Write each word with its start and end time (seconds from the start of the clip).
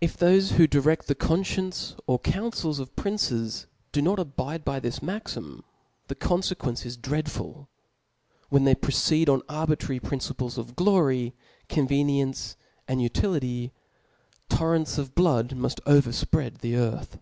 If 0.00 0.16
thofe 0.16 0.52
who 0.52 0.68
direft 0.68 1.06
the 1.06 1.16
qpnfcience 1.16 1.98
or'councils 2.06 2.78
of 2.78 2.94
pnnces 2.94 3.66
do 3.90 4.00
not 4.00 4.18
^bidab^ 4.20 4.82
this 4.82 5.02
maxim 5.02 5.64
the 6.06 6.14
confequence 6.14 6.86
is 6.86 6.96
dreadful: 6.96 7.68
whp 8.52 8.62
thej(. 8.62 8.80
proceed 8.80 9.28
on 9.28 9.42
arbitrary 9.48 9.98
principles 9.98 10.58
of 10.58 10.76
glory, 10.76 11.34
convc 11.68 12.06
niency, 12.06 12.54
and 12.86 13.02
utility; 13.02 13.72
torrents 14.48 14.96
of 14.96 15.16
l^ood 15.16 15.48
muft 15.54 15.80
over 15.86 16.10
fpread 16.10 16.58
the 16.58 16.76
earth. 16.76 17.18